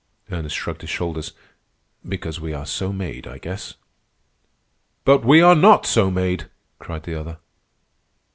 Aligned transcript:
Ernest 0.31 0.55
shrugged 0.55 0.81
his 0.81 0.89
shoulders. 0.89 1.33
"Because 2.03 2.39
we 2.41 2.53
are 2.53 2.65
so 2.65 2.91
made, 2.91 3.27
I 3.27 3.37
guess." 3.37 3.75
"But 5.05 5.23
we 5.23 5.41
are 5.43 5.53
not 5.53 5.85
so 5.85 6.09
made!" 6.09 6.49
cried 6.79 7.03
the 7.03 7.13
other. 7.13 7.37